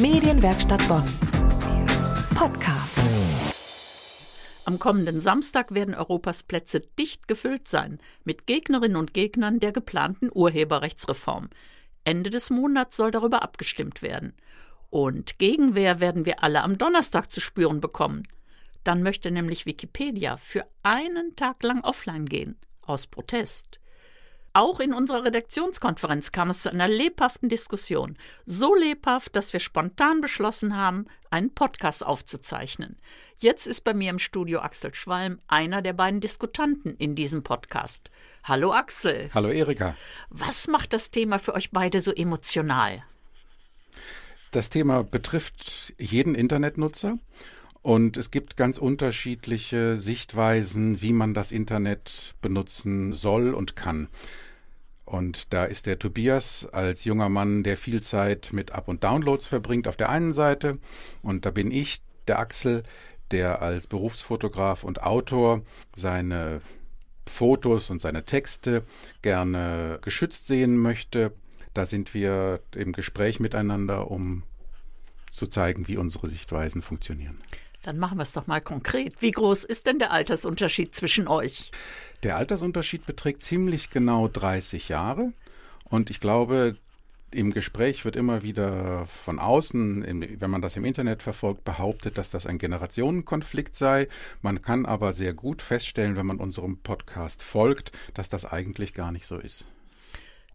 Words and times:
Medienwerkstatt 0.00 0.86
Bonn. 0.86 1.02
Podcast. 2.36 3.00
Am 4.64 4.78
kommenden 4.78 5.20
Samstag 5.20 5.74
werden 5.74 5.96
Europas 5.96 6.44
Plätze 6.44 6.82
dicht 7.00 7.26
gefüllt 7.26 7.66
sein 7.66 7.98
mit 8.22 8.46
Gegnerinnen 8.46 8.96
und 8.96 9.12
Gegnern 9.12 9.58
der 9.58 9.72
geplanten 9.72 10.30
Urheberrechtsreform. 10.32 11.48
Ende 12.04 12.30
des 12.30 12.48
Monats 12.48 12.96
soll 12.96 13.10
darüber 13.10 13.42
abgestimmt 13.42 14.00
werden. 14.00 14.34
Und 14.88 15.40
Gegenwehr 15.40 15.98
werden 15.98 16.26
wir 16.26 16.44
alle 16.44 16.62
am 16.62 16.78
Donnerstag 16.78 17.32
zu 17.32 17.40
spüren 17.40 17.80
bekommen. 17.80 18.28
Dann 18.84 19.02
möchte 19.02 19.32
nämlich 19.32 19.66
Wikipedia 19.66 20.36
für 20.36 20.64
einen 20.84 21.34
Tag 21.34 21.64
lang 21.64 21.82
offline 21.82 22.26
gehen, 22.26 22.56
aus 22.82 23.08
Protest. 23.08 23.80
Auch 24.58 24.80
in 24.80 24.92
unserer 24.92 25.24
Redaktionskonferenz 25.24 26.32
kam 26.32 26.50
es 26.50 26.62
zu 26.62 26.68
einer 26.72 26.88
lebhaften 26.88 27.48
Diskussion. 27.48 28.16
So 28.44 28.74
lebhaft, 28.74 29.36
dass 29.36 29.52
wir 29.52 29.60
spontan 29.60 30.20
beschlossen 30.20 30.76
haben, 30.76 31.06
einen 31.30 31.54
Podcast 31.54 32.04
aufzuzeichnen. 32.04 32.96
Jetzt 33.38 33.68
ist 33.68 33.82
bei 33.82 33.94
mir 33.94 34.10
im 34.10 34.18
Studio 34.18 34.58
Axel 34.58 34.92
Schwalm, 34.96 35.38
einer 35.46 35.80
der 35.80 35.92
beiden 35.92 36.20
Diskutanten 36.20 36.96
in 36.96 37.14
diesem 37.14 37.44
Podcast. 37.44 38.10
Hallo 38.42 38.72
Axel. 38.72 39.30
Hallo 39.32 39.48
Erika. 39.48 39.94
Was 40.28 40.66
macht 40.66 40.92
das 40.92 41.12
Thema 41.12 41.38
für 41.38 41.54
euch 41.54 41.70
beide 41.70 42.00
so 42.00 42.10
emotional? 42.10 43.04
Das 44.50 44.70
Thema 44.70 45.04
betrifft 45.04 45.94
jeden 45.98 46.34
Internetnutzer. 46.34 47.16
Und 47.82 48.16
es 48.16 48.32
gibt 48.32 48.56
ganz 48.56 48.76
unterschiedliche 48.76 49.98
Sichtweisen, 49.98 51.00
wie 51.00 51.12
man 51.12 51.32
das 51.32 51.52
Internet 51.52 52.34
benutzen 52.42 53.12
soll 53.12 53.54
und 53.54 53.76
kann. 53.76 54.08
Und 55.08 55.54
da 55.54 55.64
ist 55.64 55.86
der 55.86 55.98
Tobias 55.98 56.68
als 56.70 57.04
junger 57.04 57.30
Mann, 57.30 57.62
der 57.62 57.78
viel 57.78 58.02
Zeit 58.02 58.50
mit 58.52 58.72
Up- 58.72 58.88
und 58.88 59.04
Downloads 59.04 59.46
verbringt, 59.46 59.88
auf 59.88 59.96
der 59.96 60.10
einen 60.10 60.34
Seite. 60.34 60.78
Und 61.22 61.46
da 61.46 61.50
bin 61.50 61.70
ich, 61.70 62.02
der 62.26 62.38
Axel, 62.38 62.82
der 63.30 63.62
als 63.62 63.86
Berufsfotograf 63.86 64.84
und 64.84 65.02
Autor 65.02 65.62
seine 65.96 66.60
Fotos 67.26 67.88
und 67.88 68.02
seine 68.02 68.24
Texte 68.24 68.84
gerne 69.22 69.98
geschützt 70.02 70.46
sehen 70.46 70.76
möchte. 70.76 71.32
Da 71.72 71.86
sind 71.86 72.12
wir 72.12 72.60
im 72.74 72.92
Gespräch 72.92 73.40
miteinander, 73.40 74.10
um 74.10 74.42
zu 75.30 75.46
zeigen, 75.46 75.88
wie 75.88 75.96
unsere 75.96 76.26
Sichtweisen 76.28 76.82
funktionieren. 76.82 77.40
Dann 77.82 77.98
machen 77.98 78.18
wir 78.18 78.22
es 78.22 78.32
doch 78.32 78.46
mal 78.46 78.60
konkret. 78.60 79.22
Wie 79.22 79.30
groß 79.30 79.64
ist 79.64 79.86
denn 79.86 79.98
der 79.98 80.10
Altersunterschied 80.10 80.94
zwischen 80.94 81.28
euch? 81.28 81.70
Der 82.22 82.36
Altersunterschied 82.36 83.06
beträgt 83.06 83.42
ziemlich 83.42 83.90
genau 83.90 84.28
30 84.28 84.88
Jahre. 84.88 85.32
Und 85.84 86.10
ich 86.10 86.20
glaube, 86.20 86.76
im 87.30 87.52
Gespräch 87.52 88.04
wird 88.04 88.16
immer 88.16 88.42
wieder 88.42 89.06
von 89.06 89.38
außen, 89.38 90.04
wenn 90.40 90.50
man 90.50 90.62
das 90.62 90.76
im 90.76 90.84
Internet 90.84 91.22
verfolgt, 91.22 91.64
behauptet, 91.64 92.18
dass 92.18 92.30
das 92.30 92.46
ein 92.46 92.58
Generationenkonflikt 92.58 93.76
sei. 93.76 94.08
Man 94.42 94.62
kann 94.62 94.86
aber 94.86 95.12
sehr 95.12 95.34
gut 95.34 95.62
feststellen, 95.62 96.16
wenn 96.16 96.26
man 96.26 96.38
unserem 96.38 96.78
Podcast 96.78 97.42
folgt, 97.42 97.92
dass 98.14 98.28
das 98.28 98.46
eigentlich 98.46 98.94
gar 98.94 99.12
nicht 99.12 99.26
so 99.26 99.36
ist. 99.38 99.66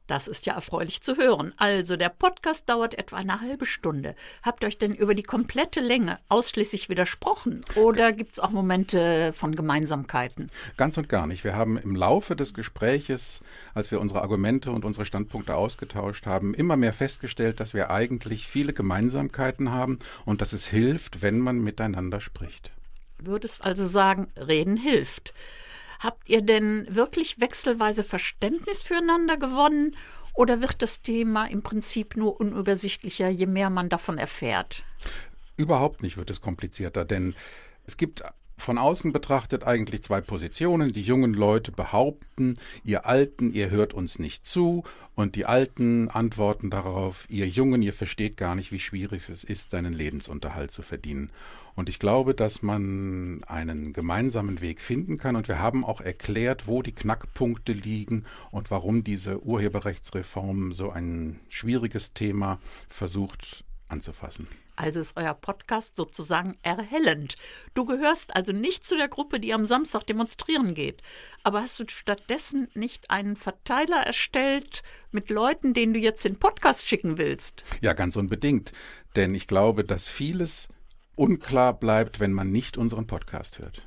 Das 0.07 0.27
ist 0.27 0.45
ja 0.45 0.53
erfreulich 0.53 1.01
zu 1.01 1.15
hören. 1.15 1.53
Also, 1.57 1.95
der 1.95 2.09
Podcast 2.09 2.67
dauert 2.67 2.97
etwa 2.97 3.17
eine 3.17 3.39
halbe 3.39 3.65
Stunde. 3.65 4.15
Habt 4.41 4.63
ihr 4.63 4.67
euch 4.67 4.77
denn 4.77 4.93
über 4.93 5.15
die 5.15 5.23
komplette 5.23 5.79
Länge 5.79 6.19
ausschließlich 6.27 6.89
widersprochen? 6.89 7.63
Oder 7.75 8.11
gibt 8.11 8.33
es 8.33 8.39
auch 8.39 8.49
Momente 8.49 9.31
von 9.33 9.55
Gemeinsamkeiten? 9.55 10.51
Ganz 10.75 10.97
und 10.97 11.07
gar 11.07 11.25
nicht. 11.25 11.45
Wir 11.45 11.55
haben 11.55 11.77
im 11.77 11.95
Laufe 11.95 12.35
des 12.35 12.53
Gespräches, 12.53 13.39
als 13.73 13.91
wir 13.91 14.01
unsere 14.01 14.21
Argumente 14.21 14.71
und 14.71 14.83
unsere 14.83 15.05
Standpunkte 15.05 15.55
ausgetauscht 15.55 16.25
haben, 16.25 16.53
immer 16.53 16.75
mehr 16.75 16.93
festgestellt, 16.93 17.61
dass 17.61 17.73
wir 17.73 17.89
eigentlich 17.89 18.47
viele 18.47 18.73
Gemeinsamkeiten 18.73 19.71
haben 19.71 19.99
und 20.25 20.41
dass 20.41 20.51
es 20.51 20.67
hilft, 20.67 21.21
wenn 21.21 21.39
man 21.39 21.59
miteinander 21.59 22.19
spricht. 22.19 22.71
Würdest 23.19 23.63
also 23.63 23.87
sagen, 23.87 24.27
reden 24.35 24.75
hilft. 24.75 25.33
Habt 25.99 26.29
ihr 26.29 26.41
denn 26.41 26.87
wirklich 26.89 27.39
wechselweise 27.39 28.03
Verständnis 28.03 28.83
füreinander 28.83 29.37
gewonnen 29.37 29.95
oder 30.33 30.61
wird 30.61 30.81
das 30.81 31.01
Thema 31.01 31.45
im 31.45 31.61
Prinzip 31.61 32.15
nur 32.17 32.39
unübersichtlicher, 32.39 33.29
je 33.29 33.45
mehr 33.45 33.69
man 33.69 33.89
davon 33.89 34.17
erfährt? 34.17 34.83
Überhaupt 35.57 36.01
nicht 36.01 36.17
wird 36.17 36.29
es 36.29 36.41
komplizierter, 36.41 37.05
denn 37.05 37.35
es 37.85 37.97
gibt 37.97 38.23
von 38.63 38.77
außen 38.77 39.11
betrachtet 39.13 39.65
eigentlich 39.65 40.03
zwei 40.03 40.21
Positionen. 40.21 40.93
Die 40.93 41.01
jungen 41.01 41.33
Leute 41.33 41.71
behaupten, 41.71 42.53
ihr 42.83 43.05
Alten, 43.05 43.53
ihr 43.53 43.69
hört 43.69 43.93
uns 43.93 44.19
nicht 44.19 44.45
zu, 44.45 44.83
und 45.15 45.35
die 45.35 45.45
Alten 45.45 46.09
antworten 46.09 46.71
darauf, 46.71 47.25
ihr 47.29 47.47
Jungen, 47.47 47.83
ihr 47.83 47.93
versteht 47.93 48.35
gar 48.35 48.55
nicht, 48.55 48.71
wie 48.71 48.79
schwierig 48.79 49.29
es 49.29 49.43
ist, 49.43 49.69
seinen 49.69 49.93
Lebensunterhalt 49.93 50.71
zu 50.71 50.81
verdienen. 50.81 51.29
Und 51.75 51.89
ich 51.89 51.99
glaube, 51.99 52.33
dass 52.33 52.61
man 52.61 53.43
einen 53.45 53.93
gemeinsamen 53.93 54.61
Weg 54.61 54.81
finden 54.81 55.17
kann. 55.17 55.35
Und 55.35 55.47
wir 55.47 55.59
haben 55.59 55.83
auch 55.85 56.01
erklärt, 56.01 56.67
wo 56.67 56.81
die 56.81 56.91
Knackpunkte 56.91 57.73
liegen 57.73 58.25
und 58.51 58.71
warum 58.71 59.03
diese 59.03 59.43
Urheberrechtsreform 59.43 60.73
so 60.73 60.89
ein 60.89 61.39
schwieriges 61.49 62.13
Thema 62.13 62.59
versucht 62.89 63.63
anzufassen. 63.93 64.47
Also 64.75 64.99
ist 64.99 65.15
euer 65.15 65.33
Podcast 65.33 65.95
sozusagen 65.95 66.57
erhellend. 66.63 67.35
Du 67.73 67.85
gehörst 67.85 68.35
also 68.35 68.51
nicht 68.51 68.85
zu 68.85 68.97
der 68.97 69.07
Gruppe, 69.07 69.39
die 69.39 69.53
am 69.53 69.65
Samstag 69.65 70.05
demonstrieren 70.07 70.73
geht. 70.73 71.01
Aber 71.43 71.61
hast 71.61 71.79
du 71.79 71.85
stattdessen 71.87 72.67
nicht 72.73 73.09
einen 73.11 73.35
Verteiler 73.35 74.01
erstellt 74.05 74.83
mit 75.11 75.29
Leuten, 75.29 75.73
denen 75.73 75.93
du 75.93 75.99
jetzt 75.99 76.25
den 76.25 76.39
Podcast 76.39 76.87
schicken 76.87 77.17
willst? 77.17 77.63
Ja, 77.81 77.93
ganz 77.93 78.15
unbedingt. 78.15 78.71
Denn 79.15 79.35
ich 79.35 79.47
glaube, 79.47 79.83
dass 79.83 80.07
vieles 80.09 80.69
unklar 81.15 81.73
bleibt, 81.73 82.19
wenn 82.19 82.33
man 82.33 82.51
nicht 82.51 82.77
unseren 82.77 83.07
Podcast 83.07 83.59
hört. 83.59 83.83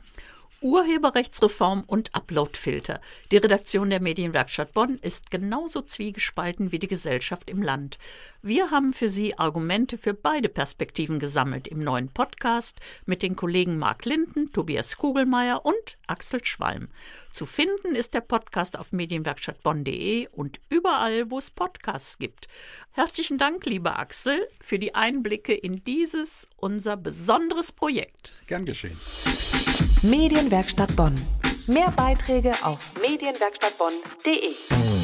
Urheberrechtsreform 0.60 1.84
und 1.86 2.14
Uploadfilter. 2.14 3.00
Die 3.30 3.36
Redaktion 3.36 3.90
der 3.90 4.00
Medienwerkstatt 4.00 4.72
Bonn 4.72 4.98
ist 4.98 5.30
genauso 5.30 5.82
zwiegespalten 5.82 6.72
wie 6.72 6.78
die 6.78 6.88
Gesellschaft 6.88 7.50
im 7.50 7.62
Land. 7.62 7.98
Wir 8.42 8.70
haben 8.70 8.92
für 8.92 9.08
Sie 9.08 9.38
Argumente 9.38 9.98
für 9.98 10.14
beide 10.14 10.48
Perspektiven 10.48 11.18
gesammelt 11.18 11.68
im 11.68 11.80
neuen 11.80 12.08
Podcast 12.08 12.80
mit 13.04 13.22
den 13.22 13.36
Kollegen 13.36 13.76
Marc 13.76 14.04
Linden, 14.04 14.52
Tobias 14.52 14.96
Kugelmeier 14.96 15.64
und 15.64 15.98
Axel 16.06 16.44
Schwalm. 16.44 16.88
Zu 17.32 17.44
finden 17.44 17.94
ist 17.94 18.14
der 18.14 18.22
Podcast 18.22 18.78
auf 18.78 18.92
medienwerkstattbonn.de 18.92 20.28
und 20.28 20.60
überall, 20.70 21.30
wo 21.30 21.38
es 21.38 21.50
Podcasts 21.50 22.18
gibt. 22.18 22.46
Herzlichen 22.92 23.36
Dank, 23.36 23.66
lieber 23.66 23.98
Axel, 23.98 24.46
für 24.60 24.78
die 24.78 24.94
Einblicke 24.94 25.54
in 25.54 25.84
dieses 25.84 26.46
unser 26.56 26.96
besonderes 26.96 27.72
Projekt. 27.72 28.42
Gern 28.46 28.64
geschehen. 28.64 28.98
Medienwerkstatt 30.06 30.94
Bonn. 30.94 31.20
Mehr 31.66 31.90
Beiträge 31.90 32.52
auf 32.62 32.92
medienwerkstattbonn.de. 33.02 34.95